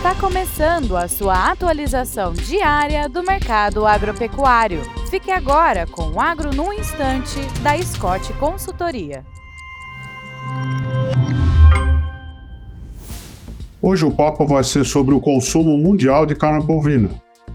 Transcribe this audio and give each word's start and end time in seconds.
Está 0.00 0.14
começando 0.14 0.96
a 0.96 1.06
sua 1.06 1.50
atualização 1.50 2.32
diária 2.32 3.06
do 3.06 3.22
mercado 3.22 3.86
agropecuário. 3.86 4.80
Fique 5.10 5.30
agora 5.30 5.86
com 5.86 6.12
o 6.12 6.18
Agro 6.18 6.54
no 6.56 6.72
Instante, 6.72 7.38
da 7.62 7.76
Scott 7.82 8.32
Consultoria. 8.38 9.22
Hoje 13.82 14.06
o 14.06 14.10
papo 14.10 14.46
vai 14.46 14.64
ser 14.64 14.86
sobre 14.86 15.14
o 15.14 15.20
consumo 15.20 15.76
mundial 15.76 16.24
de 16.24 16.34
carne 16.34 16.64
bovina. 16.64 17.10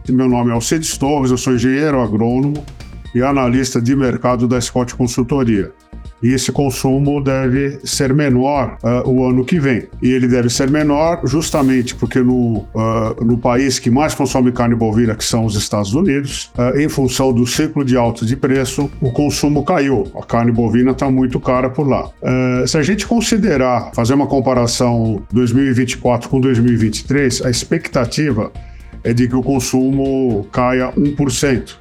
Meu 0.07 0.30
nome 0.30 0.52
é 0.52 0.54
Alcides 0.54 1.00
Torres, 1.00 1.32
eu 1.32 1.39
sou 1.39 1.55
engenheiro 1.55 2.00
agrônomo 2.00 2.64
e 3.16 3.23
analista 3.23 3.82
de 3.82 3.95
mercado 3.95 4.47
da 4.47 4.61
Scott 4.61 4.93
Consultoria 4.93 5.73
e 6.25 6.34
esse 6.34 6.52
consumo 6.52 7.21
deve 7.21 7.79
ser 7.84 8.14
menor 8.14 8.77
uh, 8.84 9.07
o 9.07 9.27
ano 9.27 9.43
que 9.43 9.59
vem. 9.59 9.88
E 10.02 10.11
ele 10.11 10.27
deve 10.27 10.50
ser 10.50 10.70
menor 10.70 11.21
justamente 11.25 11.93
porque 11.93 12.20
no, 12.20 12.65
uh, 12.73 13.23
no 13.23 13.38
país 13.38 13.79
que 13.79 13.91
mais 13.91 14.15
consome 14.15 14.51
carne 14.51 14.75
bovina, 14.75 15.14
que 15.14 15.24
são 15.24 15.46
os 15.46 15.55
Estados 15.55 15.93
Unidos, 15.93 16.51
uh, 16.57 16.79
em 16.79 16.89
função 16.89 17.33
do 17.33 17.46
ciclo 17.46 17.83
de 17.83 17.96
alta 17.96 18.25
de 18.25 18.36
preço, 18.36 18.89
o 19.01 19.11
consumo 19.11 19.63
caiu. 19.63 20.11
A 20.19 20.25
carne 20.25 20.52
bovina 20.52 20.91
está 20.91 21.11
muito 21.11 21.39
cara 21.39 21.69
por 21.69 21.88
lá. 21.88 22.10
se 22.66 22.77
a 22.77 22.82
gente 22.82 23.05
considerar, 23.05 23.91
fazer 23.93 24.13
uma 24.13 24.27
comparação 24.27 25.21
2024 25.32 26.29
com 26.29 26.39
2023, 26.39 27.46
a 27.46 27.50
expectativa 27.50 28.52
é 29.04 29.13
de 29.13 29.27
que 29.27 29.36
o 29.36 29.43
consumo 29.43 30.47
caia 30.52 30.91
1%. 30.93 31.75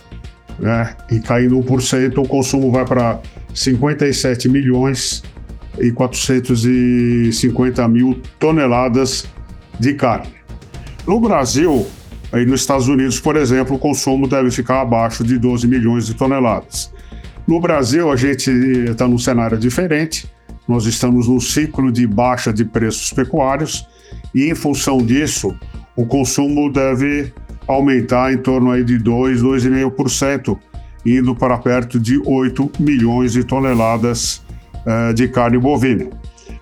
Né? 0.58 0.94
E 1.10 1.20
caindo 1.20 1.58
1%, 1.58 2.18
o 2.18 2.28
consumo 2.28 2.70
vai 2.70 2.84
para 2.84 3.20
57 3.52 4.48
milhões 4.48 5.22
e 5.78 5.90
450 5.90 7.88
mil 7.88 8.20
toneladas 8.38 9.26
de 9.78 9.94
carne. 9.94 10.32
No 11.06 11.20
Brasil, 11.20 11.86
aí 12.32 12.46
nos 12.46 12.60
Estados 12.60 12.88
Unidos, 12.88 13.20
por 13.20 13.36
exemplo, 13.36 13.76
o 13.76 13.78
consumo 13.78 14.26
deve 14.26 14.50
ficar 14.50 14.80
abaixo 14.80 15.22
de 15.24 15.38
12 15.38 15.66
milhões 15.66 16.06
de 16.06 16.14
toneladas. 16.14 16.92
No 17.46 17.60
Brasil, 17.60 18.10
a 18.10 18.16
gente 18.16 18.50
está 18.50 19.06
num 19.06 19.18
cenário 19.18 19.58
diferente. 19.58 20.26
Nós 20.66 20.86
estamos 20.86 21.28
num 21.28 21.40
ciclo 21.40 21.92
de 21.92 22.06
baixa 22.06 22.52
de 22.52 22.64
preços 22.64 23.12
pecuários 23.12 23.86
e, 24.34 24.48
em 24.50 24.54
função 24.54 24.96
disso, 24.98 25.54
o 25.94 26.06
consumo 26.06 26.72
deve 26.72 27.32
aumentar 27.66 28.32
em 28.32 28.38
torno 28.38 28.70
aí 28.70 28.84
de 28.84 28.98
2, 28.98 29.42
2,5% 29.42 30.56
indo 31.04 31.34
para 31.34 31.58
perto 31.58 31.98
de 32.00 32.18
8 32.24 32.70
milhões 32.78 33.32
de 33.32 33.44
toneladas 33.44 34.42
uh, 34.86 35.12
de 35.12 35.28
carne 35.28 35.58
bovina. 35.58 36.06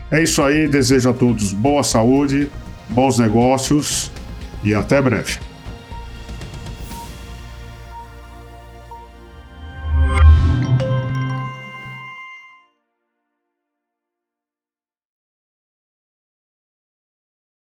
É 0.09 0.22
isso 0.22 0.41
aí, 0.41 0.67
desejo 0.67 1.09
a 1.09 1.13
todos 1.13 1.53
boa 1.53 1.83
saúde, 1.83 2.50
bons 2.89 3.19
negócios 3.19 4.12
e 4.63 4.73
até 4.73 5.01
breve. 5.01 5.50